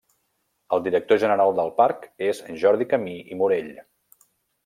[0.75, 3.69] El directori general del parc és Jordi Camí i Morell.